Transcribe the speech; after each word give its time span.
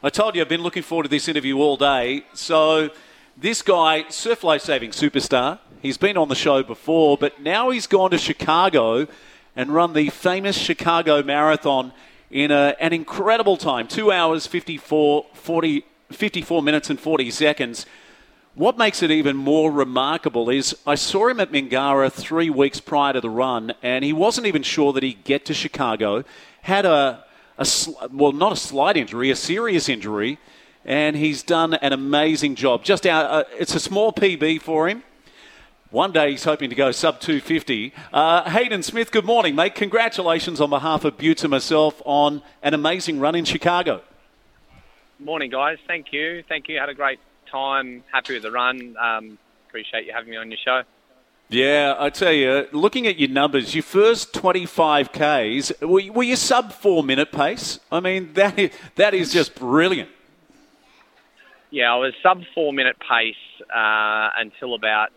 I 0.00 0.10
told 0.10 0.36
you 0.36 0.42
I've 0.42 0.48
been 0.48 0.62
looking 0.62 0.84
forward 0.84 1.02
to 1.04 1.08
this 1.08 1.26
interview 1.26 1.58
all 1.58 1.76
day. 1.76 2.24
So, 2.32 2.90
this 3.36 3.62
guy, 3.62 4.08
surf 4.10 4.44
life 4.44 4.62
saving 4.62 4.90
superstar, 4.90 5.58
he's 5.82 5.98
been 5.98 6.16
on 6.16 6.28
the 6.28 6.36
show 6.36 6.62
before, 6.62 7.18
but 7.18 7.40
now 7.42 7.70
he's 7.70 7.88
gone 7.88 8.12
to 8.12 8.18
Chicago 8.18 9.08
and 9.56 9.74
run 9.74 9.94
the 9.94 10.08
famous 10.10 10.56
Chicago 10.56 11.24
Marathon 11.24 11.92
in 12.30 12.52
a, 12.52 12.76
an 12.78 12.92
incredible 12.92 13.56
time 13.56 13.88
2 13.88 14.12
hours, 14.12 14.46
54, 14.46 15.26
40, 15.34 15.84
54 16.12 16.62
minutes, 16.62 16.90
and 16.90 17.00
40 17.00 17.32
seconds. 17.32 17.84
What 18.54 18.78
makes 18.78 19.02
it 19.02 19.10
even 19.10 19.36
more 19.36 19.72
remarkable 19.72 20.48
is 20.48 20.76
I 20.86 20.94
saw 20.94 21.26
him 21.26 21.40
at 21.40 21.50
Mingara 21.50 22.12
three 22.12 22.50
weeks 22.50 22.78
prior 22.78 23.14
to 23.14 23.20
the 23.20 23.30
run, 23.30 23.74
and 23.82 24.04
he 24.04 24.12
wasn't 24.12 24.46
even 24.46 24.62
sure 24.62 24.92
that 24.92 25.02
he'd 25.02 25.24
get 25.24 25.44
to 25.46 25.54
Chicago. 25.54 26.22
Had 26.62 26.86
a, 26.86 27.24
a 27.58 27.64
sl- 27.64 27.92
well, 28.12 28.32
not 28.32 28.52
a 28.52 28.56
slight 28.56 28.96
injury, 28.96 29.30
a 29.30 29.36
serious 29.36 29.88
injury, 29.88 30.38
and 30.84 31.16
he's 31.16 31.42
done 31.42 31.74
an 31.74 31.92
amazing 31.92 32.54
job. 32.54 32.84
Just 32.84 33.04
out, 33.04 33.26
uh, 33.26 33.44
it's 33.58 33.74
a 33.74 33.80
small 33.80 34.12
PB 34.12 34.62
for 34.62 34.88
him. 34.88 35.02
One 35.90 36.12
day 36.12 36.30
he's 36.32 36.44
hoping 36.44 36.68
to 36.70 36.76
go 36.76 36.92
sub 36.92 37.18
250. 37.20 37.94
Uh, 38.12 38.48
Hayden 38.50 38.82
Smith, 38.82 39.10
good 39.10 39.24
morning, 39.24 39.54
mate. 39.54 39.74
Congratulations 39.74 40.60
on 40.60 40.70
behalf 40.70 41.04
of 41.04 41.16
Butts 41.16 41.44
and 41.44 41.50
myself 41.50 42.02
on 42.04 42.42
an 42.62 42.74
amazing 42.74 43.20
run 43.20 43.34
in 43.34 43.44
Chicago. 43.44 44.02
Morning, 45.18 45.50
guys. 45.50 45.78
Thank 45.86 46.12
you. 46.12 46.44
Thank 46.48 46.68
you. 46.68 46.78
Had 46.78 46.90
a 46.90 46.94
great 46.94 47.18
time. 47.50 48.04
Happy 48.12 48.34
with 48.34 48.42
the 48.42 48.50
run. 48.50 48.96
Um, 49.00 49.38
appreciate 49.66 50.06
you 50.06 50.12
having 50.12 50.30
me 50.30 50.36
on 50.36 50.50
your 50.50 50.58
show. 50.62 50.82
Yeah, 51.50 51.94
I 51.98 52.10
tell 52.10 52.32
you, 52.32 52.66
looking 52.72 53.06
at 53.06 53.18
your 53.18 53.30
numbers, 53.30 53.74
your 53.74 53.82
first 53.82 54.34
25 54.34 55.12
Ks, 55.12 55.72
were, 55.80 56.02
were 56.12 56.22
you 56.22 56.36
sub 56.36 56.72
four 56.72 57.02
minute 57.02 57.32
pace? 57.32 57.80
I 57.90 58.00
mean, 58.00 58.34
that 58.34 58.58
is, 58.58 58.70
that 58.96 59.14
is 59.14 59.32
just 59.32 59.54
brilliant. 59.54 60.10
Yeah, 61.70 61.92
I 61.92 61.96
was 61.96 62.12
sub 62.22 62.42
four 62.54 62.74
minute 62.74 62.96
pace 63.00 63.34
uh, 63.74 64.28
until 64.36 64.74
about 64.74 65.10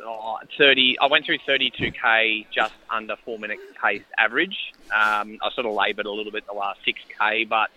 oh, 0.00 0.38
30. 0.58 0.98
I 1.00 1.06
went 1.06 1.24
through 1.24 1.38
32k 1.38 2.46
just 2.50 2.74
under 2.90 3.14
four 3.24 3.38
minute 3.38 3.58
pace 3.80 4.02
average. 4.18 4.72
Um, 4.86 5.38
I 5.40 5.50
sort 5.54 5.66
of 5.66 5.74
laboured 5.74 6.06
a 6.06 6.10
little 6.10 6.32
bit 6.32 6.48
the 6.48 6.52
last 6.52 6.80
6k, 6.84 7.48
but 7.48 7.70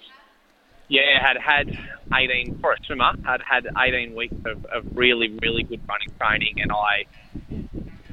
yeah, 0.88 1.20
had 1.22 1.38
had 1.38 1.76
18 2.14 2.60
for 2.60 2.74
a 2.74 2.78
swimmer. 2.86 3.14
Had 3.24 3.42
had 3.42 3.68
18 3.78 4.16
weeks 4.16 4.36
of, 4.46 4.66
of 4.66 4.86
really 4.96 5.38
really 5.42 5.64
good 5.64 5.82
running 5.88 6.10
training, 6.20 6.62
and 6.62 6.72
I 6.72 7.06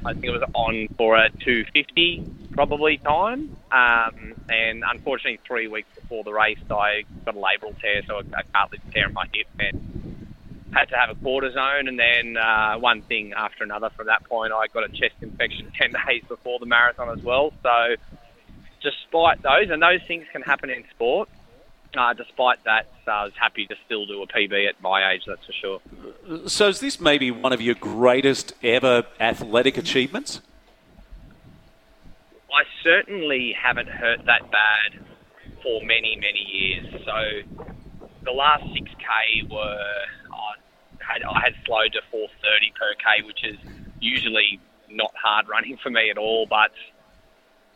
I 0.05 0.13
think 0.13 0.25
it 0.25 0.31
was 0.31 0.43
on 0.53 0.87
for 0.97 1.17
a 1.17 1.29
250 1.29 2.49
probably 2.53 2.97
time. 2.97 3.55
Um, 3.71 4.35
and 4.49 4.83
unfortunately, 4.85 5.39
three 5.47 5.67
weeks 5.67 5.87
before 5.95 6.23
the 6.23 6.33
race, 6.33 6.59
I 6.69 7.03
got 7.25 7.35
a 7.35 7.37
labral 7.37 7.79
tear, 7.79 8.01
so 8.07 8.15
a, 8.15 8.19
a 8.19 8.43
cartilage 8.51 8.81
tear 8.93 9.07
in 9.07 9.13
my 9.13 9.25
hip, 9.33 9.47
and 9.59 10.73
had 10.73 10.85
to 10.85 10.95
have 10.95 11.09
a 11.09 11.15
cortisone. 11.15 11.87
And 11.87 11.99
then 11.99 12.37
uh, 12.37 12.77
one 12.79 13.01
thing 13.03 13.33
after 13.33 13.63
another 13.63 13.89
from 13.95 14.07
that 14.07 14.23
point, 14.25 14.53
I 14.53 14.67
got 14.67 14.83
a 14.83 14.89
chest 14.89 15.15
infection 15.21 15.71
10 15.79 15.91
days 16.07 16.23
before 16.27 16.59
the 16.59 16.65
marathon 16.65 17.09
as 17.17 17.23
well. 17.23 17.53
So 17.63 17.95
despite 18.81 19.41
those, 19.43 19.69
and 19.69 19.81
those 19.81 20.01
things 20.07 20.25
can 20.31 20.41
happen 20.41 20.69
in 20.69 20.83
sport. 20.95 21.29
Uh, 21.97 22.13
despite 22.13 22.63
that, 22.63 22.87
uh, 23.05 23.11
I 23.11 23.23
was 23.25 23.33
happy 23.37 23.67
to 23.67 23.75
still 23.85 24.05
do 24.05 24.21
a 24.21 24.27
PB 24.27 24.69
at 24.69 24.81
my 24.81 25.11
age, 25.11 25.23
that's 25.27 25.45
for 25.45 25.51
sure. 25.51 26.47
So, 26.47 26.69
is 26.69 26.79
this 26.79 27.01
maybe 27.01 27.31
one 27.31 27.51
of 27.51 27.59
your 27.59 27.75
greatest 27.75 28.53
ever 28.63 29.03
athletic 29.19 29.77
achievements? 29.77 30.39
I 32.49 32.63
certainly 32.83 33.53
haven't 33.61 33.89
hurt 33.89 34.25
that 34.25 34.49
bad 34.51 35.05
for 35.63 35.81
many, 35.83 36.15
many 36.15 36.39
years. 36.39 36.87
So 37.05 37.67
the 38.23 38.31
last 38.31 38.63
6K 38.63 39.49
were, 39.49 39.95
I 40.31 40.53
had, 40.99 41.23
I 41.23 41.39
had 41.39 41.55
slowed 41.65 41.93
to 41.93 42.01
430 42.11 42.73
per 42.77 42.93
K, 42.95 43.25
which 43.25 43.43
is 43.43 43.57
usually 43.99 44.59
not 44.89 45.13
hard 45.21 45.47
running 45.47 45.77
for 45.81 45.89
me 45.89 46.09
at 46.09 46.17
all, 46.17 46.45
but 46.45 46.71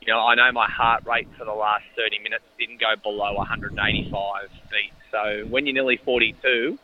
you 0.01 0.07
know, 0.13 0.19
I 0.19 0.35
know 0.35 0.51
my 0.51 0.69
heart 0.69 1.05
rate 1.05 1.27
for 1.37 1.45
the 1.45 1.53
last 1.53 1.83
30 1.95 2.19
minutes 2.19 2.43
didn't 2.59 2.79
go 2.79 2.95
below 3.01 3.33
185 3.35 4.49
beats. 4.69 4.93
So 5.11 5.45
when 5.49 5.65
you're 5.65 5.73
nearly 5.73 5.97
42, 5.97 6.77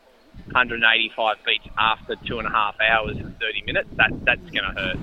185 0.45 1.37
beats 1.45 1.67
after 1.77 2.15
two 2.15 2.39
and 2.39 2.47
a 2.47 2.51
half 2.51 2.75
hours 2.81 3.17
and 3.17 3.37
30 3.39 3.63
minutes, 3.63 3.89
that, 3.97 4.11
that's 4.25 4.49
going 4.49 4.63
to 4.63 4.81
hurt. 4.81 4.97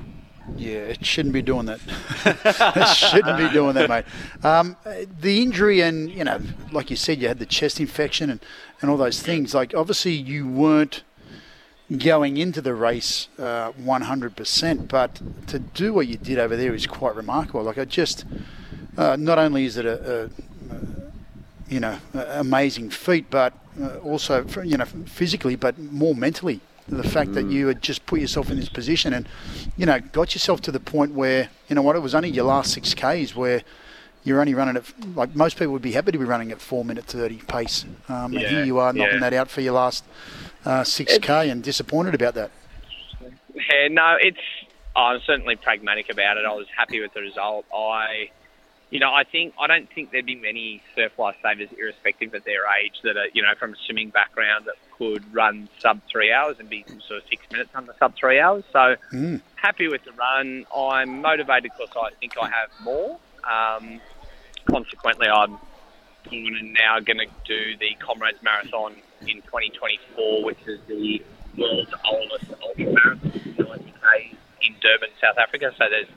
Yeah, 0.57 0.79
it 0.79 1.05
shouldn't 1.05 1.35
be 1.35 1.43
doing 1.43 1.67
that. 1.67 1.81
it 2.25 2.97
shouldn't 2.97 3.37
be 3.39 3.49
doing 3.51 3.75
that, 3.75 3.89
mate. 3.89 4.05
Um, 4.43 4.77
the 5.21 5.43
injury, 5.43 5.83
and 5.83 6.11
you 6.11 6.25
know, 6.25 6.41
like 6.73 6.91
you 6.91 6.97
said, 6.97 7.21
you 7.21 7.29
had 7.29 7.39
the 7.39 7.47
chest 7.47 7.81
infection 7.81 8.31
and, 8.31 8.41
and 8.81 8.91
all 8.91 8.97
those 8.97 9.21
things. 9.21 9.55
Like, 9.55 9.75
obviously, 9.75 10.13
you 10.13 10.49
weren't 10.49 11.03
going 11.97 12.37
into 12.37 12.61
the 12.61 12.75
race 12.75 13.29
uh, 13.39 13.73
100%, 13.73 14.89
but 14.89 15.21
to 15.47 15.59
do 15.59 15.95
what 15.95 16.07
you 16.07 16.17
did 16.17 16.39
over 16.39 16.57
there 16.57 16.75
is 16.75 16.87
quite 16.87 17.15
remarkable. 17.15 17.63
Like, 17.63 17.79
I 17.79 17.87
just, 17.87 18.25
uh, 18.97 19.17
not 19.17 19.39
only 19.39 19.65
is 19.65 19.77
it 19.79 19.87
a, 19.87 20.23
a, 20.23 20.25
a 20.25 20.31
you 21.69 21.81
know, 21.81 21.99
amazing 22.15 22.91
feat, 22.91 23.31
but 23.31 23.55
uh, 23.81 23.97
also, 23.99 24.45
you 24.63 24.77
know, 24.77 24.85
physically, 24.85 25.57
but 25.57 25.79
more 25.79 26.15
mentally. 26.15 26.61
The 26.89 27.05
fact 27.05 27.35
that 27.35 27.51
you 27.51 27.67
had 27.67 27.83
just 27.83 28.07
put 28.07 28.19
yourself 28.19 28.51
in 28.51 28.57
this 28.57 28.71
position 28.71 29.13
and, 29.13 29.29
you 29.77 29.85
know, 29.85 30.01
got 30.01 30.35
yourself 30.35 30.63
to 30.63 30.73
the 30.73 30.81
point 30.81 31.13
where, 31.13 31.51
you 31.69 31.75
know 31.75 31.83
what, 31.83 31.97
it 31.97 31.99
was 32.01 32.15
only 32.15 32.31
your 32.31 32.47
last 32.47 32.73
six 32.73 32.95
Ks 32.95 33.37
where 33.37 33.63
you're 34.29 34.41
only 34.41 34.55
running 34.55 34.77
at, 34.77 34.85
like 35.17 35.35
most 35.35 35.57
people 35.59 35.73
would 35.73 35.83
be 35.83 35.93
happy 35.93 36.13
to 36.13 36.19
be 36.19 36.25
running 36.25 36.53
at 36.53 36.61
4 36.61 36.85
minute 36.85 37.05
30 37.07 37.39
pace. 37.49 37.85
Um, 38.09 38.37
and 38.37 38.39
here 38.47 38.65
you 38.65 38.79
are 38.79 38.93
knocking 38.93 39.15
yeah. 39.15 39.21
that 39.21 39.33
out 39.33 39.51
for 39.51 39.63
your 39.63 39.73
last 39.73 40.05
uh, 40.65 40.83
6K 40.83 41.51
and 41.51 41.63
disappointed 41.65 42.15
about 42.15 42.35
that. 42.35 42.51
Yeah, 43.55 43.89
no, 43.91 44.17
it's. 44.21 44.39
I'm 44.95 45.21
certainly 45.27 45.55
pragmatic 45.57 46.11
about 46.11 46.39
it. 46.39 46.45
I 46.45 46.53
was 46.55 46.67
happy 46.77 47.01
with 47.01 47.15
the 47.15 47.21
result. 47.21 47.65
I, 47.75 48.31
you 48.91 48.99
know, 48.99 49.13
I 49.13 49.23
think 49.23 49.55
I 49.61 49.67
don't 49.69 49.89
think 49.93 50.11
there'd 50.11 50.27
be 50.27 50.35
many 50.35 50.83
surf 50.97 51.13
lifesavers, 51.19 51.69
irrespective 51.79 52.35
of 52.35 52.43
their 52.45 52.63
age, 52.83 52.95
that 53.05 53.17
are 53.17 53.27
you 53.33 53.43
know 53.43 53.55
from 53.59 53.75
a 53.75 53.77
swimming 53.87 54.11
background 54.11 54.65
that 54.67 54.75
could 54.97 55.33
run 55.33 55.69
sub 55.81 56.01
three 56.11 56.33
hours 56.33 56.57
and 56.59 56.69
be 56.69 56.85
sort 57.07 57.23
of 57.23 57.29
six 57.31 57.45
minutes 57.53 57.71
under 57.75 57.95
sub 57.99 58.17
three 58.17 58.41
hours. 58.41 58.65
So 58.73 58.97
Mm. 59.13 59.41
happy 59.55 59.87
with 59.89 60.03
the 60.05 60.13
run. 60.13 60.67
I'm 60.77 61.21
motivated 61.23 61.71
because 61.79 61.95
I 61.97 62.11
think 62.19 62.35
I 62.41 62.49
have 62.49 62.71
more. 62.83 63.19
Um, 63.45 64.01
consequently, 64.71 65.29
I'm 65.29 65.59
now 66.31 67.01
going 67.01 67.19
to 67.19 67.27
do 67.47 67.77
the 67.79 67.95
Comrades 67.99 68.43
Marathon 68.43 68.95
in 69.23 69.43
2024, 69.43 70.45
which 70.45 70.59
is 70.67 70.81
the 70.87 71.23
world's 71.57 71.93
oldest 72.05 72.47
ultra 72.63 72.93
marathon, 72.93 73.31
90k 73.31 74.37
in 74.63 74.75
Durban, 74.81 75.09
South 75.21 75.39
Africa. 75.39 75.73
So 75.77 75.85
there's 75.89 76.09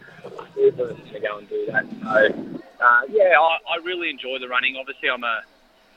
four 0.53 0.72
persons 0.72 1.12
to 1.12 1.19
go 1.19 1.38
and 1.38 1.50
do 1.50 1.66
that. 1.67 1.85
So 2.03 2.62
uh, 2.81 3.01
yeah, 3.09 3.35
I, 3.39 3.57
I 3.73 3.78
really 3.84 4.09
enjoy 4.09 4.39
the 4.39 4.47
running. 4.47 4.75
Obviously, 4.78 5.09
I'm 5.09 5.23
a 5.23 5.41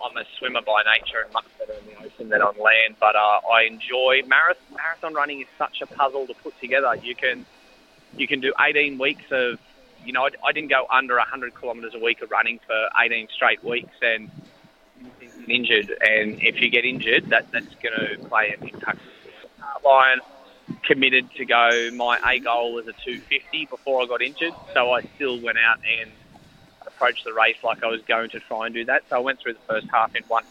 I'm 0.04 0.16
a 0.16 0.24
swimmer 0.38 0.60
by 0.60 0.82
nature 0.94 1.22
and 1.24 1.32
much 1.32 1.46
better 1.58 1.72
in 1.72 1.86
the 1.86 2.04
ocean 2.04 2.28
than 2.28 2.42
on 2.42 2.54
land. 2.58 2.96
But 3.00 3.16
uh, 3.16 3.40
I 3.52 3.62
enjoy 3.62 4.22
marathon. 4.26 4.76
Marathon 4.76 5.14
running 5.14 5.40
is 5.40 5.46
such 5.58 5.80
a 5.82 5.86
puzzle 5.86 6.26
to 6.26 6.34
put 6.34 6.58
together. 6.60 6.94
You 7.02 7.14
can 7.14 7.46
you 8.16 8.28
can 8.28 8.40
do 8.40 8.52
18 8.60 8.98
weeks 8.98 9.24
of 9.30 9.58
you 10.04 10.12
know 10.12 10.26
I, 10.26 10.30
I 10.48 10.52
didn't 10.52 10.70
go 10.70 10.86
under 10.90 11.16
100 11.16 11.58
kilometres 11.58 11.94
a 11.94 11.98
week 11.98 12.22
of 12.22 12.30
running 12.30 12.60
for 12.66 12.88
18 13.00 13.28
straight 13.34 13.62
weeks 13.64 13.94
and 14.02 14.30
injured. 15.48 15.90
And 16.00 16.40
if 16.42 16.60
you 16.60 16.70
get 16.70 16.84
injured, 16.84 17.30
that 17.30 17.50
that's 17.52 17.74
going 17.82 18.18
to 18.18 18.28
play 18.28 18.54
an 18.58 18.68
impact. 18.68 19.00
Uh, 19.60 19.88
Lion 19.88 20.20
committed 20.82 21.30
to 21.36 21.44
go. 21.44 21.90
My 21.94 22.18
A 22.24 22.38
goal 22.38 22.74
was 22.74 22.86
a 22.86 22.92
250 22.92 23.66
before 23.66 24.02
I 24.02 24.06
got 24.06 24.22
injured, 24.22 24.54
so 24.72 24.92
I 24.92 25.02
still 25.16 25.40
went 25.40 25.58
out 25.58 25.78
and 26.00 26.10
approached 26.86 27.24
the 27.24 27.32
race 27.32 27.56
like 27.62 27.82
I 27.82 27.86
was 27.86 28.00
going 28.02 28.30
to 28.30 28.40
try 28.40 28.66
and 28.66 28.74
do 28.74 28.84
that. 28.86 29.02
So 29.08 29.16
I 29.16 29.18
went 29.18 29.40
through 29.40 29.54
the 29.54 29.60
first 29.68 29.86
half 29.92 30.14
in 30.14 30.22
one. 30.24 30.44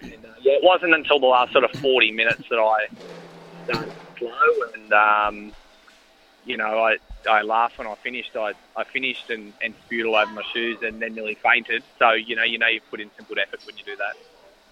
And, 0.00 0.12
uh, 0.12 0.28
yeah, 0.40 0.54
it 0.54 0.64
wasn't 0.64 0.94
until 0.94 1.20
the 1.20 1.26
last 1.26 1.52
sort 1.52 1.64
of 1.64 1.70
40 1.80 2.12
minutes 2.12 2.42
that 2.50 2.58
I 2.58 2.88
started 3.64 3.92
slow, 4.18 4.30
and 4.74 4.92
um, 4.92 5.52
you 6.44 6.56
know, 6.56 6.78
I 6.82 6.98
I 7.28 7.42
laughed 7.42 7.78
when 7.78 7.86
I 7.86 7.94
finished. 7.96 8.36
I 8.36 8.52
I 8.76 8.84
finished 8.84 9.30
and, 9.30 9.52
and 9.62 9.74
spewed 9.84 10.06
all 10.06 10.16
over 10.16 10.30
my 10.32 10.42
shoes, 10.52 10.78
and 10.82 11.00
then 11.00 11.14
nearly 11.14 11.34
fainted. 11.34 11.82
So 11.98 12.12
you 12.12 12.36
know, 12.36 12.44
you 12.44 12.58
know, 12.58 12.66
you 12.66 12.80
put 12.90 13.00
in 13.00 13.10
some 13.16 13.26
good 13.26 13.38
effort 13.38 13.60
when 13.66 13.76
you 13.76 13.84
do 13.84 13.96
that. 13.96 14.14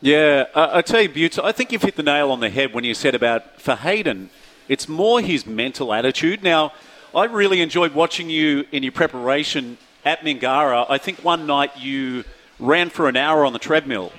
Yeah, 0.02 0.46
uh, 0.55 0.70
I 0.72 0.82
tell 0.82 1.02
you, 1.02 1.11
Butts, 1.11 1.38
I 1.38 1.52
think 1.52 1.72
you've 1.72 1.82
hit 1.82 1.96
the 1.96 2.02
nail 2.02 2.31
on 2.31 2.40
the 2.40 2.49
head 2.49 2.72
when 2.72 2.84
you 2.84 2.94
said 2.94 3.14
about 3.14 3.61
for 3.61 3.76
Hayden, 3.76 4.31
it's 4.67 4.88
more 4.88 5.20
his 5.20 5.44
mental 5.44 5.93
attitude. 5.93 6.43
Now, 6.43 6.72
I 7.14 7.25
really 7.25 7.61
enjoyed 7.61 7.93
watching 7.93 8.31
you 8.31 8.64
in 8.72 8.82
your 8.82 8.93
preparation 8.93 9.76
at 10.05 10.20
Mingara. 10.20 10.87
I 10.88 10.96
think 10.96 11.22
one 11.22 11.46
night 11.46 11.78
you 11.78 12.25
ran 12.58 12.88
for 12.88 13.08
an 13.08 13.17
hour 13.17 13.44
on 13.44 13.52
the 13.52 13.58
treadmill, 13.58 14.12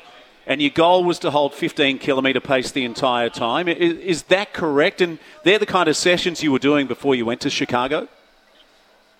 and 0.46 0.62
your 0.62 0.72
goal 0.72 1.04
was 1.04 1.20
to 1.20 1.32
hold 1.32 1.54
15 1.54 2.00
kilometre 2.00 2.40
pace 2.40 2.72
the 2.72 2.86
entire 2.86 3.30
time. 3.30 3.68
Is, 3.68 3.94
is 4.00 4.24
that 4.24 4.54
correct? 4.54 5.02
And 5.02 5.20
they're 5.44 5.60
the 5.60 5.66
kind 5.66 5.88
of 5.88 5.96
sessions 5.96 6.42
you 6.44 6.52
were 6.52 6.60
doing 6.60 6.88
before 6.88 7.16
you 7.16 7.26
went 7.26 7.42
to 7.42 7.50
Chicago? 7.50 8.08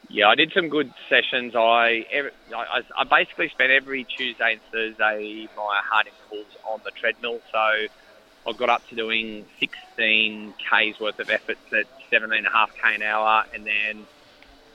Yeah, 0.10 0.28
I 0.28 0.36
did 0.36 0.52
some 0.54 0.68
good 0.68 0.94
sessions. 1.08 1.56
I, 1.56 2.06
I, 2.54 2.82
I 2.98 3.04
basically 3.06 3.48
spent 3.50 3.72
every 3.72 4.04
Tuesday 4.04 4.54
and 4.54 4.62
Thursday 4.72 5.48
my 5.56 5.80
hard 5.84 6.08
intervals 6.08 6.54
on 6.70 6.82
the 6.84 6.92
treadmill. 6.92 7.40
So 7.52 7.58
I 7.58 8.52
got 8.58 8.70
up 8.70 8.88
to 8.90 8.96
doing 8.96 9.46
16 9.60 10.54
k's 10.70 11.00
worth 11.00 11.20
of 11.20 11.30
efforts 11.30 11.62
at 11.72 11.86
17.5k 12.12 12.96
an 12.96 13.04
hour, 13.04 13.46
and 13.54 13.66
then 13.66 14.06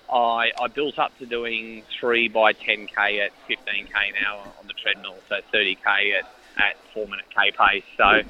I, 0.08 0.52
I 0.60 0.68
built 0.68 0.98
up 0.98 1.16
to 1.18 1.26
doing 1.26 1.82
three 2.00 2.28
by 2.28 2.52
10k 2.52 3.24
at 3.24 3.32
15k 3.48 3.90
an 3.90 4.24
hour 4.26 4.40
on 4.60 4.66
the 4.66 4.74
treadmill, 4.74 5.16
so 5.28 5.36
30k 5.52 6.18
at, 6.18 6.24
at 6.58 6.76
four 6.94 7.06
minute 7.06 7.26
k 7.34 7.50
pace. 7.50 7.84
So, 7.96 8.22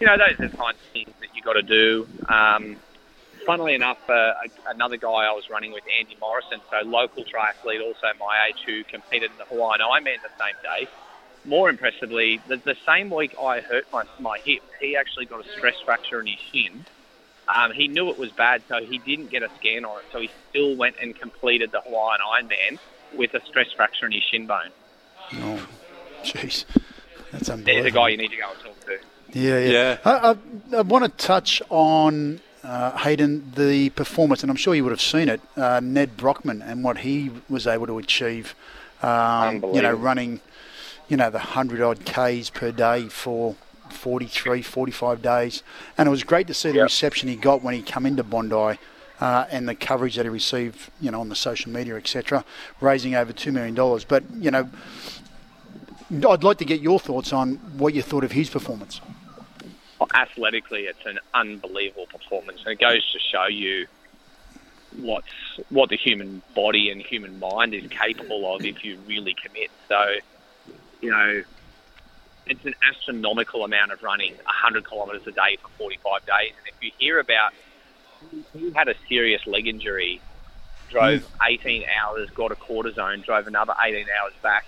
you 0.00 0.06
know, 0.06 0.16
those 0.16 0.38
are 0.40 0.48
the 0.48 0.56
kinds 0.56 0.78
of 0.84 0.92
things 0.92 1.14
that 1.20 1.28
you 1.34 1.42
got 1.42 1.54
to 1.54 1.62
do. 1.62 2.06
Um, 2.28 2.76
funnily 3.46 3.74
enough, 3.74 3.98
uh, 4.08 4.32
another 4.66 4.96
guy 4.96 5.08
I 5.08 5.32
was 5.32 5.44
running 5.50 5.72
with, 5.72 5.84
Andy 5.98 6.16
Morrison, 6.20 6.60
so 6.70 6.86
local 6.86 7.24
triathlete, 7.24 7.82
also 7.82 8.06
my 8.18 8.48
age, 8.48 8.56
who 8.66 8.84
competed 8.84 9.30
in 9.30 9.38
the 9.38 9.44
Hawaiian 9.44 9.80
Ironman 9.80 10.18
the 10.22 10.34
same 10.38 10.56
day. 10.62 10.88
More 11.44 11.70
impressively, 11.70 12.40
the, 12.48 12.56
the 12.56 12.76
same 12.86 13.08
week 13.08 13.34
I 13.40 13.60
hurt 13.60 13.84
my, 13.92 14.04
my 14.18 14.38
hip, 14.44 14.62
he 14.80 14.96
actually 14.96 15.26
got 15.26 15.44
a 15.44 15.48
stress 15.56 15.74
fracture 15.84 16.20
in 16.20 16.26
his 16.26 16.36
shin. 16.52 16.84
Um, 17.54 17.72
he 17.72 17.88
knew 17.88 18.10
it 18.10 18.18
was 18.18 18.30
bad, 18.30 18.62
so 18.68 18.82
he 18.84 18.98
didn't 18.98 19.30
get 19.30 19.42
a 19.42 19.50
scan 19.58 19.84
on 19.84 19.98
it. 19.98 20.04
So 20.12 20.20
he 20.20 20.30
still 20.50 20.76
went 20.76 20.96
and 21.00 21.18
completed 21.18 21.72
the 21.72 21.80
Hawaiian 21.80 22.20
Ironman 22.20 22.78
with 23.16 23.34
a 23.34 23.44
stress 23.46 23.72
fracture 23.72 24.06
in 24.06 24.12
his 24.12 24.22
shin 24.30 24.46
bone. 24.46 24.70
Oh, 25.34 25.66
jeez. 26.22 26.64
That's 27.32 27.48
unbelievable. 27.48 27.82
There's 27.82 27.86
a 27.86 27.90
guy 27.90 28.08
you 28.08 28.16
need 28.16 28.30
to 28.30 28.36
go 28.36 28.50
and 28.50 28.60
talk 28.60 28.86
to. 28.86 28.98
Yeah, 29.32 29.58
yeah. 29.58 29.70
Yeah. 29.70 29.98
I, 30.04 30.36
I, 30.72 30.78
I 30.78 30.80
want 30.82 31.04
to 31.04 31.26
touch 31.26 31.62
on 31.68 32.40
uh, 32.64 32.96
Hayden, 32.98 33.52
the 33.54 33.90
performance, 33.90 34.42
and 34.42 34.50
I'm 34.50 34.56
sure 34.56 34.74
you 34.74 34.84
would 34.84 34.90
have 34.90 35.00
seen 35.00 35.28
it, 35.28 35.40
uh, 35.56 35.80
Ned 35.82 36.16
Brockman 36.16 36.62
and 36.62 36.84
what 36.84 36.98
he 36.98 37.30
was 37.48 37.66
able 37.66 37.86
to 37.86 37.98
achieve. 37.98 38.54
Um, 39.02 39.64
you 39.72 39.80
know, 39.80 39.92
running, 39.92 40.40
you 41.08 41.16
know, 41.16 41.30
the 41.30 41.38
100 41.38 41.80
odd 41.80 42.04
Ks 42.04 42.50
per 42.50 42.70
day 42.70 43.08
for 43.08 43.56
43, 43.92 44.62
45 44.62 45.22
days. 45.22 45.62
And 45.98 46.06
it 46.06 46.10
was 46.10 46.24
great 46.24 46.46
to 46.46 46.54
see 46.54 46.70
the 46.70 46.76
Yep. 46.76 46.84
reception 46.84 47.28
he 47.28 47.36
got 47.36 47.62
when 47.62 47.74
he 47.74 47.82
came 47.82 48.06
into 48.06 48.22
Bondi. 48.22 48.78
Uh, 49.20 49.44
and 49.50 49.68
the 49.68 49.74
coverage 49.74 50.16
that 50.16 50.24
he 50.24 50.30
received, 50.30 50.90
you 50.98 51.10
know, 51.10 51.20
on 51.20 51.28
the 51.28 51.34
social 51.34 51.70
media, 51.70 51.94
etc., 51.96 52.42
raising 52.80 53.14
over 53.14 53.34
two 53.34 53.52
million 53.52 53.74
dollars. 53.74 54.02
But 54.02 54.24
you 54.38 54.50
know, 54.50 54.70
I'd 56.26 56.42
like 56.42 56.56
to 56.58 56.64
get 56.64 56.80
your 56.80 56.98
thoughts 56.98 57.30
on 57.30 57.56
what 57.76 57.92
you 57.92 58.00
thought 58.00 58.24
of 58.24 58.32
his 58.32 58.48
performance. 58.48 59.00
athletically, 60.14 60.84
it's 60.84 61.04
an 61.04 61.18
unbelievable 61.34 62.06
performance, 62.06 62.60
and 62.64 62.72
it 62.72 62.80
goes 62.80 63.04
to 63.12 63.18
show 63.18 63.46
you 63.46 63.86
what's 64.96 65.26
what 65.68 65.90
the 65.90 65.96
human 65.96 66.42
body 66.54 66.90
and 66.90 67.00
human 67.00 67.38
mind 67.38 67.74
is 67.74 67.86
capable 67.90 68.54
of 68.56 68.64
if 68.64 68.82
you 68.84 68.98
really 69.06 69.34
commit. 69.34 69.70
So, 69.88 70.14
you 71.00 71.10
know, 71.10 71.42
it's 72.46 72.64
an 72.64 72.74
astronomical 72.88 73.64
amount 73.64 73.92
of 73.92 74.02
running, 74.02 74.34
100 74.34 74.88
kilometres 74.88 75.22
a 75.26 75.32
day 75.32 75.58
for 75.62 75.68
45 75.78 76.26
days. 76.26 76.52
And 76.56 76.66
if 76.66 76.74
you 76.82 76.90
hear 76.98 77.20
about, 77.20 77.52
he 78.52 78.72
had 78.74 78.88
a 78.88 78.94
serious 79.08 79.40
leg 79.46 79.66
injury, 79.66 80.20
drove 80.90 81.22
18 81.42 81.84
hours, 82.02 82.28
got 82.34 82.52
a 82.52 82.56
cortisone, 82.56 83.24
drove 83.24 83.46
another 83.46 83.74
18 83.80 84.06
hours 84.20 84.34
back, 84.42 84.64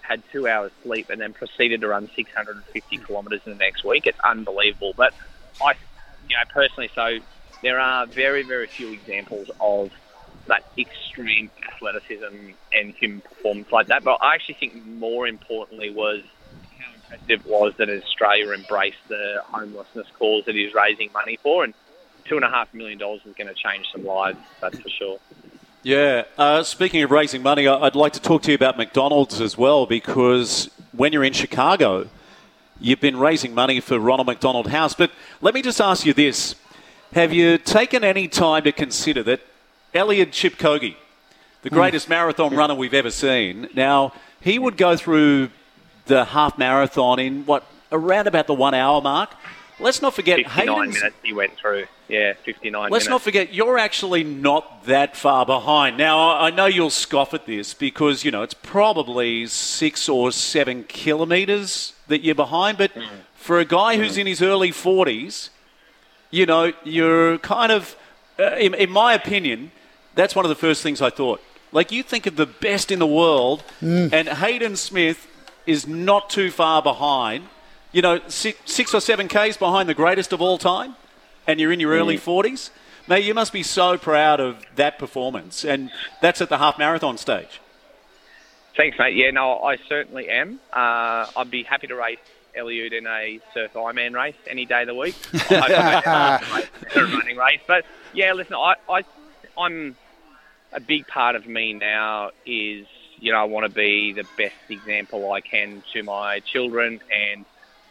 had 0.00 0.22
two 0.32 0.48
hours 0.48 0.72
sleep, 0.82 1.10
and 1.10 1.20
then 1.20 1.32
proceeded 1.32 1.80
to 1.82 1.88
run 1.88 2.08
650 2.16 2.98
kilometres 3.06 3.42
in 3.44 3.52
the 3.52 3.58
next 3.58 3.84
week. 3.84 4.06
It's 4.06 4.18
unbelievable. 4.24 4.94
But 4.96 5.12
I, 5.60 5.72
you 6.28 6.36
know, 6.36 6.44
personally, 6.52 6.90
so 6.94 7.18
there 7.62 7.78
are 7.78 8.06
very, 8.06 8.42
very 8.42 8.68
few 8.76 8.92
examples 8.92 9.48
of 9.60 9.90
that 10.48 10.62
extreme 10.78 11.50
athleticism 11.74 12.54
and 12.72 12.94
human 12.98 13.20
performance 13.20 13.68
like 13.72 13.88
that. 13.88 14.04
But 14.04 14.18
I 14.22 14.34
actually 14.34 14.56
think 14.60 14.86
more 14.86 15.26
importantly 15.26 15.90
was 15.90 16.22
it 17.28 17.44
was 17.46 17.74
that 17.78 17.88
Australia 17.88 18.52
embraced 18.52 19.06
the 19.08 19.42
homelessness 19.52 20.06
cause 20.18 20.44
that 20.46 20.54
he's 20.54 20.74
raising 20.74 21.10
money 21.12 21.36
for, 21.42 21.64
and 21.64 21.74
two 22.24 22.36
and 22.36 22.44
a 22.44 22.50
half 22.50 22.72
million 22.74 22.98
dollars 22.98 23.20
is 23.24 23.34
going 23.34 23.48
to 23.48 23.54
change 23.54 23.86
some 23.92 24.04
lives. 24.04 24.38
That's 24.60 24.78
for 24.78 24.88
sure. 24.88 25.18
Yeah. 25.82 26.24
Uh, 26.36 26.62
speaking 26.64 27.02
of 27.02 27.10
raising 27.12 27.42
money, 27.42 27.68
I- 27.68 27.78
I'd 27.86 27.94
like 27.94 28.12
to 28.14 28.20
talk 28.20 28.42
to 28.42 28.50
you 28.50 28.56
about 28.56 28.76
McDonald's 28.76 29.40
as 29.40 29.56
well 29.56 29.86
because 29.86 30.68
when 30.92 31.12
you're 31.12 31.22
in 31.22 31.32
Chicago, 31.32 32.08
you've 32.80 33.00
been 33.00 33.16
raising 33.18 33.54
money 33.54 33.78
for 33.80 33.98
Ronald 33.98 34.26
McDonald 34.26 34.68
House. 34.68 34.94
But 34.94 35.12
let 35.40 35.54
me 35.54 35.62
just 35.62 35.80
ask 35.80 36.04
you 36.04 36.12
this 36.12 36.56
Have 37.12 37.32
you 37.32 37.56
taken 37.58 38.02
any 38.02 38.26
time 38.26 38.64
to 38.64 38.72
consider 38.72 39.22
that 39.22 39.40
Eliud 39.94 40.28
Kipchoge, 40.32 40.96
the 41.62 41.70
greatest 41.70 42.08
marathon 42.08 42.54
runner 42.56 42.74
we've 42.74 42.92
ever 42.94 43.10
seen, 43.10 43.68
now 43.74 44.12
he 44.40 44.58
would 44.58 44.76
go 44.76 44.96
through 44.96 45.50
the 46.06 46.24
half 46.24 46.58
marathon 46.58 47.18
in 47.18 47.44
what, 47.46 47.64
around 47.92 48.26
about 48.26 48.46
the 48.46 48.54
one 48.54 48.74
hour 48.74 49.00
mark? 49.00 49.34
Let's 49.78 50.00
not 50.00 50.14
forget 50.14 50.38
59 50.38 50.66
Hayden's- 50.66 50.94
minutes 50.94 51.16
he 51.22 51.32
went 51.32 51.56
through. 51.58 51.86
Yeah, 52.08 52.34
59 52.44 52.82
Let's 52.82 52.92
minutes. 52.92 53.08
not 53.08 53.22
forget, 53.22 53.52
you're 53.52 53.78
actually 53.78 54.22
not 54.22 54.84
that 54.84 55.16
far 55.16 55.44
behind. 55.44 55.98
Now, 55.98 56.30
I 56.30 56.46
I 56.46 56.50
know 56.50 56.66
you'll 56.66 56.90
scoff 56.90 57.34
at 57.34 57.46
this 57.46 57.74
because, 57.74 58.24
you 58.24 58.30
know, 58.30 58.42
it's 58.42 58.54
probably 58.54 59.46
six 59.48 60.08
or 60.08 60.30
seven 60.30 60.84
kilometres 60.84 61.94
that 62.06 62.22
you're 62.22 62.36
behind, 62.36 62.78
but 62.78 62.94
mm. 62.94 63.04
for 63.34 63.58
a 63.58 63.64
guy 63.64 63.96
who's 63.96 64.14
mm. 64.16 64.20
in 64.20 64.26
his 64.28 64.40
early 64.40 64.70
40s, 64.70 65.50
you 66.30 66.46
know, 66.46 66.72
you're 66.84 67.38
kind 67.38 67.72
of, 67.72 67.96
uh, 68.38 68.54
in, 68.56 68.74
in 68.74 68.90
my 68.90 69.12
opinion, 69.12 69.72
that's 70.14 70.36
one 70.36 70.44
of 70.44 70.48
the 70.48 70.54
first 70.54 70.82
things 70.82 71.02
I 71.02 71.10
thought. 71.10 71.42
Like, 71.72 71.90
you 71.90 72.04
think 72.04 72.26
of 72.26 72.36
the 72.36 72.46
best 72.46 72.92
in 72.92 73.00
the 73.00 73.06
world, 73.06 73.64
mm. 73.82 74.12
and 74.12 74.28
Hayden 74.28 74.76
Smith 74.76 75.26
is 75.66 75.86
not 75.86 76.30
too 76.30 76.50
far 76.50 76.82
behind. 76.82 77.48
You 77.92 78.02
know, 78.02 78.20
six, 78.28 78.58
six 78.70 78.94
or 78.94 79.00
seven 79.00 79.28
Ks 79.28 79.56
behind 79.56 79.88
the 79.88 79.94
greatest 79.94 80.32
of 80.32 80.40
all 80.40 80.58
time 80.58 80.96
and 81.46 81.60
you're 81.60 81.72
in 81.72 81.80
your 81.80 81.92
early 81.92 82.18
40s, 82.18 82.70
mate, 83.06 83.24
you 83.24 83.34
must 83.34 83.52
be 83.52 83.62
so 83.62 83.96
proud 83.96 84.40
of 84.40 84.64
that 84.76 84.98
performance. 84.98 85.64
And 85.64 85.90
that's 86.20 86.40
at 86.40 86.48
the 86.48 86.58
half 86.58 86.78
marathon 86.78 87.18
stage. 87.18 87.60
Thanks, 88.76 88.98
mate. 88.98 89.16
Yeah, 89.16 89.30
no, 89.30 89.58
I 89.62 89.76
certainly 89.88 90.28
am. 90.28 90.60
Uh, 90.72 91.26
I'd 91.36 91.50
be 91.50 91.62
happy 91.62 91.86
to 91.86 91.94
race 91.94 92.18
Eliud 92.56 92.92
in 92.92 93.06
a 93.06 93.40
surf 93.54 93.72
Ironman 93.74 94.14
race 94.14 94.34
any 94.46 94.66
day 94.66 94.82
of 94.82 94.88
the 94.88 94.94
week. 94.94 95.16
I 95.50 96.40
hope 96.42 96.96
a 96.96 97.04
running 97.04 97.36
race. 97.36 97.60
But 97.66 97.86
yeah, 98.12 98.32
listen, 98.32 98.54
I, 98.54 98.74
I, 98.88 99.04
I'm 99.56 99.96
a 100.72 100.80
big 100.80 101.06
part 101.06 101.36
of 101.36 101.46
me 101.46 101.72
now 101.72 102.32
is 102.44 102.86
you 103.18 103.32
know 103.32 103.38
I 103.38 103.44
want 103.44 103.66
to 103.66 103.72
be 103.72 104.12
the 104.12 104.24
best 104.36 104.54
example 104.68 105.32
I 105.32 105.40
can 105.40 105.82
to 105.92 106.02
my 106.02 106.40
children, 106.40 107.00
and 107.10 107.44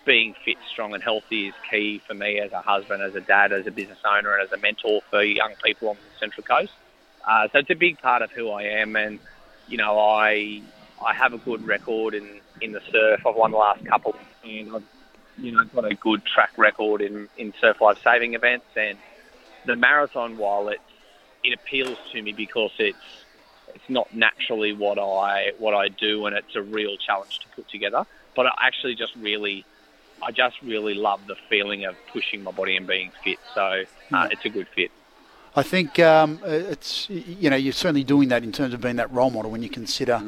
being 0.05 0.35
fit, 0.45 0.57
strong, 0.71 0.93
and 0.93 1.03
healthy 1.03 1.47
is 1.47 1.53
key 1.69 2.01
for 2.05 2.13
me 2.13 2.39
as 2.39 2.51
a 2.51 2.61
husband, 2.61 3.01
as 3.01 3.15
a 3.15 3.21
dad, 3.21 3.51
as 3.51 3.65
a 3.65 3.71
business 3.71 3.97
owner, 4.05 4.33
and 4.35 4.43
as 4.43 4.51
a 4.51 4.61
mentor 4.61 5.01
for 5.09 5.23
young 5.23 5.53
people 5.63 5.89
on 5.89 5.95
the 5.95 6.19
Central 6.19 6.43
Coast. 6.43 6.71
Uh, 7.27 7.47
so 7.51 7.59
it's 7.59 7.69
a 7.71 7.75
big 7.75 7.99
part 7.99 8.21
of 8.21 8.31
who 8.31 8.51
I 8.51 8.63
am, 8.63 8.95
and 8.95 9.19
you 9.67 9.77
know 9.77 9.99
I 9.99 10.61
I 11.03 11.13
have 11.13 11.33
a 11.33 11.37
good 11.37 11.65
record 11.65 12.13
in, 12.13 12.39
in 12.61 12.71
the 12.71 12.81
surf. 12.91 13.21
I've 13.25 13.35
won 13.35 13.51
the 13.51 13.57
last 13.57 13.85
couple, 13.85 14.15
and 14.43 14.75
I've 14.75 14.83
you 15.37 15.51
know 15.51 15.63
got 15.65 15.91
a 15.91 15.95
good 15.95 16.23
track 16.25 16.51
record 16.57 17.01
in, 17.01 17.27
in 17.37 17.53
surf 17.59 17.81
life 17.81 17.97
saving 18.03 18.35
events. 18.35 18.65
And 18.75 18.97
the 19.65 19.75
marathon, 19.75 20.37
while 20.37 20.69
it 20.69 20.79
it 21.43 21.53
appeals 21.53 21.97
to 22.11 22.21
me 22.21 22.31
because 22.31 22.71
it's 22.79 23.24
it's 23.75 23.89
not 23.89 24.13
naturally 24.15 24.73
what 24.73 24.97
I 24.97 25.51
what 25.59 25.73
I 25.73 25.89
do, 25.89 26.25
and 26.25 26.35
it's 26.35 26.55
a 26.55 26.61
real 26.61 26.97
challenge 26.97 27.39
to 27.39 27.47
put 27.55 27.69
together. 27.69 28.05
But 28.35 28.47
I 28.47 28.53
actually 28.61 28.95
just 28.95 29.15
really 29.15 29.65
I 30.23 30.31
just 30.31 30.61
really 30.61 30.93
love 30.93 31.27
the 31.27 31.35
feeling 31.49 31.85
of 31.85 31.95
pushing 32.11 32.43
my 32.43 32.51
body 32.51 32.77
and 32.77 32.87
being 32.87 33.11
fit. 33.23 33.37
So 33.53 33.83
uh, 34.13 34.27
it's 34.31 34.45
a 34.45 34.49
good 34.49 34.67
fit. 34.73 34.91
I 35.55 35.63
think 35.63 35.99
um, 35.99 36.39
it's 36.43 37.09
you 37.09 37.49
know 37.49 37.55
you're 37.55 37.73
certainly 37.73 38.03
doing 38.03 38.29
that 38.29 38.43
in 38.43 38.51
terms 38.51 38.73
of 38.73 38.81
being 38.81 38.95
that 38.95 39.11
role 39.11 39.29
model 39.29 39.51
when 39.51 39.61
you 39.61 39.69
consider 39.69 40.21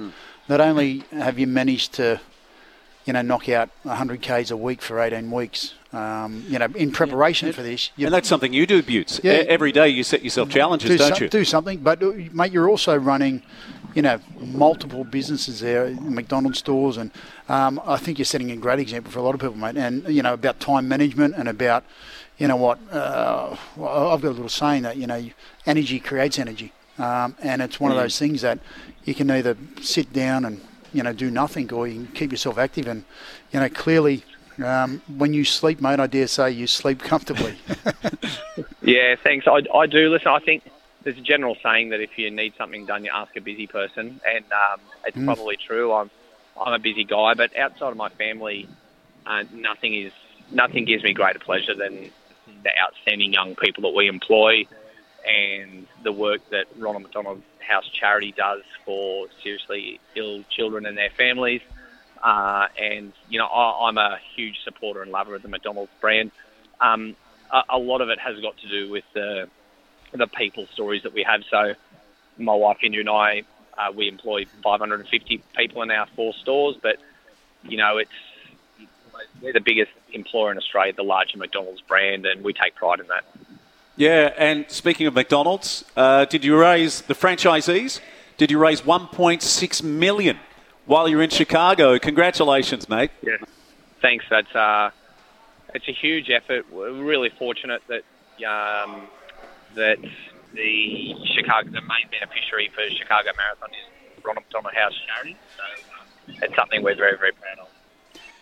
not 0.48 0.62
only 0.62 1.04
have 1.12 1.40
you 1.40 1.48
managed 1.48 1.94
to 1.94 2.22
you 3.08 3.14
know 3.14 3.22
knock 3.24 3.50
out 3.50 3.70
100 3.84 4.22
k's 4.22 4.52
a 4.52 4.58
week 4.58 4.82
for 4.82 5.00
18 5.00 5.32
weeks 5.32 5.74
um, 5.94 6.44
you 6.48 6.60
know 6.60 6.68
in 6.76 6.92
preparation 6.92 7.52
for 7.54 7.64
this 7.64 7.90
And 7.98 8.14
that's 8.14 8.28
something 8.28 8.54
you 8.54 8.68
do, 8.68 8.84
Butts. 8.84 9.22
Yeah. 9.24 9.44
Every 9.48 9.72
day 9.72 9.88
you 9.88 10.04
set 10.04 10.22
yourself 10.22 10.50
challenges, 10.50 10.90
do, 10.92 10.98
don't 10.98 11.16
some- 11.16 11.24
you? 11.24 11.30
do 11.30 11.46
something 11.46 11.80
but 11.80 12.04
uh, 12.04 12.12
mate 12.34 12.52
you're 12.52 12.70
also 12.70 12.96
running 12.96 13.42
you 13.98 14.04
know, 14.04 14.20
multiple 14.40 15.04
businesses 15.04 15.60
there, 15.60 15.90
McDonald's 15.90 16.60
stores, 16.60 16.98
and 16.98 17.10
um, 17.50 17.82
I 17.84 17.98
think 17.98 18.20
you're 18.20 18.26
setting 18.26 18.52
a 18.52 18.56
great 18.56 18.78
example 18.78 19.12
for 19.12 19.18
a 19.18 19.24
lot 19.24 19.34
of 19.34 19.42
people, 19.42 19.56
mate. 19.56 19.76
And 19.76 20.08
you 20.08 20.22
know 20.22 20.36
about 20.36 20.60
time 20.60 20.88
management 20.88 21.34
and 21.36 21.50
about, 21.50 21.84
you 22.38 22.48
know 22.48 22.58
what, 22.58 22.78
uh, 22.92 23.56
I've 23.76 24.22
got 24.22 24.24
a 24.24 24.30
little 24.30 24.50
saying 24.50 24.84
that 24.84 24.98
you 24.98 25.08
know, 25.08 25.28
energy 25.66 26.00
creates 26.00 26.38
energy, 26.38 26.74
um, 27.00 27.36
and 27.42 27.60
it's 27.64 27.80
one 27.80 27.92
mm. 27.92 27.96
of 27.96 28.02
those 28.04 28.20
things 28.20 28.42
that 28.42 28.60
you 29.04 29.16
can 29.16 29.32
either 29.32 29.58
sit 29.82 30.14
down 30.14 30.46
and 30.46 30.62
you 30.98 31.04
know 31.04 31.14
do 31.14 31.30
nothing, 31.30 31.72
or 31.72 31.88
you 31.88 32.06
can 32.06 32.08
keep 32.08 32.32
yourself 32.32 32.58
active, 32.58 32.88
and 32.88 33.06
you 33.52 33.60
know 33.60 33.70
clearly. 33.70 34.24
Um, 34.64 35.04
when 35.20 35.36
you 35.36 35.46
sleep, 35.46 35.80
mate, 35.82 36.00
I 36.00 36.08
dare 36.08 36.26
say 36.26 36.50
you 36.50 36.66
sleep 36.66 37.00
comfortably. 37.00 37.56
yeah, 38.82 39.16
thanks. 39.24 39.46
I, 39.48 39.62
I 39.72 39.86
do 39.86 40.10
listen. 40.10 40.30
I 40.30 40.40
think 40.40 40.64
there's 41.04 41.20
a 41.20 41.22
general 41.22 41.56
saying 41.62 41.90
that 41.90 42.02
if 42.02 42.18
you 42.18 42.32
need 42.32 42.56
something 42.58 42.88
done, 42.88 43.06
you 43.06 43.12
ask 43.14 43.36
a 43.38 43.42
busy 43.42 43.68
person, 43.68 44.20
and 44.26 44.46
um, 44.52 44.80
it's 45.06 45.16
mm. 45.16 45.26
probably 45.26 45.58
true. 45.58 45.94
I'm 45.94 46.10
I'm 46.60 46.74
a 46.74 46.80
busy 46.80 47.04
guy, 47.04 47.36
but 47.36 47.56
outside 47.56 47.92
of 47.92 47.98
my 47.98 48.10
family, 48.10 48.68
uh, 49.28 49.44
nothing 49.54 49.94
is 49.94 50.12
nothing 50.52 50.86
gives 50.86 51.04
me 51.04 51.14
greater 51.14 51.38
pleasure 51.38 51.76
than 51.76 52.10
the 52.64 52.72
outstanding 52.82 53.34
young 53.34 53.56
people 53.56 53.84
that 53.84 53.96
we 53.96 54.08
employ, 54.08 54.66
and 55.28 55.88
the 56.04 56.12
work 56.12 56.42
that 56.50 56.66
Ronald 56.78 57.04
McDonald 57.04 57.42
House 57.60 57.88
Charity 57.90 58.32
does 58.32 58.62
for 58.86 59.28
seriously 59.44 60.00
ill 60.16 60.44
children 60.50 60.86
and 60.86 60.98
their 60.98 61.10
families. 61.10 61.62
Uh, 62.24 62.68
and 62.80 63.14
you 63.30 63.38
know, 63.38 63.46
I, 63.46 63.88
I'm 63.88 63.98
a 63.98 64.18
huge 64.36 64.64
supporter 64.64 65.02
and 65.02 65.12
lover 65.12 65.36
of 65.36 65.42
the 65.42 65.50
McDonald's 65.50 65.92
brand. 66.00 66.32
Um, 66.80 67.16
a, 67.52 67.64
a 67.72 67.78
lot 67.78 68.02
of 68.02 68.10
it 68.10 68.20
has 68.20 68.40
got 68.40 68.58
to 68.58 68.70
do 68.70 68.90
with 68.90 69.04
the 69.14 69.50
the 70.14 70.28
people 70.28 70.68
stories 70.74 71.04
that 71.04 71.14
we 71.14 71.24
have. 71.24 71.44
So 71.52 71.74
my 72.38 72.54
wife 72.54 72.78
Indra 72.82 73.02
and 73.02 73.10
I, 73.10 73.44
uh, 73.78 73.92
we 73.94 74.08
employ 74.08 74.46
550 74.64 75.44
people 75.56 75.82
in 75.82 75.92
our 75.92 76.08
four 76.16 76.34
stores, 76.34 76.78
but 76.82 76.98
you 77.64 77.78
know 77.78 77.98
it's 77.98 78.12
we're 79.42 79.54
the 79.54 79.62
biggest 79.62 79.92
employer 80.14 80.52
in 80.52 80.58
Australia, 80.58 80.94
the 80.94 81.04
larger 81.04 81.38
McDonald's 81.38 81.82
brand, 81.82 82.26
and 82.26 82.44
we 82.44 82.54
take 82.54 82.76
pride 82.76 83.00
in 83.00 83.08
that. 83.08 83.26
Yeah, 83.98 84.32
and 84.38 84.70
speaking 84.70 85.08
of 85.08 85.16
McDonald's, 85.16 85.84
uh, 85.98 86.26
did 86.26 86.46
you 86.46 86.56
raise 86.56 87.02
the 87.02 87.16
franchisees? 87.16 88.00
Did 88.38 88.52
you 88.52 88.60
raise 88.60 88.82
1.6 88.82 89.84
million 89.84 90.40
while 90.86 91.08
you're 91.08 91.24
in 91.24 91.32
Chicago? 91.32 91.98
Congratulations, 91.98 92.88
mate. 92.88 93.10
Yeah, 93.24 93.38
thanks. 94.00 94.24
That's 94.30 94.56
uh, 94.56 94.92
it's 95.74 95.88
a 95.88 95.94
huge 95.94 96.30
effort. 96.30 96.72
We're 96.72 96.94
really 96.94 97.32
fortunate 97.40 97.82
that 97.88 98.04
um, 98.46 99.08
that 99.74 99.98
the 100.54 101.16
Chicago, 101.36 101.72
the 101.72 101.82
main 101.82 102.08
beneficiary 102.12 102.70
for 102.76 102.88
Chicago 102.96 103.32
Marathon 103.36 103.70
is 103.72 104.24
Ronald 104.24 104.46
McDonald 104.46 104.76
House 104.76 104.94
Charity. 105.08 105.38
So 105.58 106.34
it's 106.44 106.56
something 106.56 106.84
we're 106.84 106.96
very, 106.96 107.18
very 107.18 107.32
proud 107.32 107.58
of. 107.62 107.68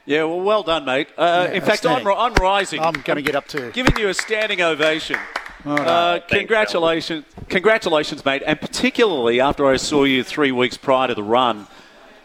Yeah, 0.05 0.25
well, 0.25 0.41
well 0.41 0.63
done, 0.63 0.83
mate. 0.83 1.07
Uh, 1.17 1.47
yeah, 1.47 1.55
in 1.55 1.61
fact, 1.61 1.85
I'm, 1.85 2.05
I'm, 2.05 2.33
rising. 2.35 2.81
I'm 2.81 2.93
going 2.93 3.15
to 3.15 3.23
get 3.23 3.35
up 3.35 3.47
to 3.49 3.71
giving 3.71 3.97
you 3.97 4.09
a 4.09 4.13
standing 4.13 4.61
ovation. 4.61 5.17
Oh, 5.65 5.75
no. 5.75 5.83
uh, 5.83 6.19
congratulations, 6.27 7.25
congratulations, 7.49 8.23
mate, 8.23 8.43
and 8.45 8.59
particularly 8.59 9.41
after 9.41 9.65
I 9.65 9.77
saw 9.77 10.03
you 10.03 10.23
three 10.23 10.51
weeks 10.51 10.77
prior 10.77 11.07
to 11.07 11.15
the 11.15 11.23
run, 11.23 11.67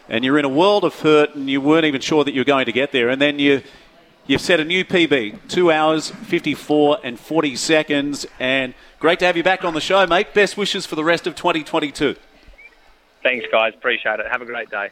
and 0.07 0.23
you're 0.23 0.37
in 0.37 0.45
a 0.45 0.49
world 0.49 0.83
of 0.83 0.99
hurt, 0.99 1.35
and 1.35 1.49
you 1.49 1.59
weren't 1.61 1.85
even 1.85 2.01
sure 2.01 2.23
that 2.23 2.33
you 2.33 2.41
were 2.41 2.45
going 2.45 2.65
to 2.65 2.71
get 2.71 2.91
there, 2.91 3.09
and 3.09 3.21
then 3.21 3.39
you 3.39 3.63
you've 4.27 4.41
set 4.41 4.59
a 4.59 4.65
new 4.65 4.85
PB, 4.85 5.47
two 5.47 5.71
hours, 5.71 6.09
54 6.11 6.99
and 7.03 7.19
40 7.19 7.55
seconds, 7.55 8.27
and 8.39 8.75
Great 9.01 9.17
to 9.17 9.25
have 9.25 9.35
you 9.35 9.41
back 9.41 9.65
on 9.65 9.73
the 9.73 9.81
show, 9.81 10.05
mate. 10.05 10.31
Best 10.31 10.57
wishes 10.57 10.85
for 10.85 10.95
the 10.95 11.03
rest 11.03 11.25
of 11.25 11.33
2022. 11.33 12.15
Thanks, 13.23 13.47
guys. 13.51 13.73
Appreciate 13.73 14.19
it. 14.19 14.27
Have 14.29 14.43
a 14.43 14.45
great 14.45 14.69
day. 14.69 14.91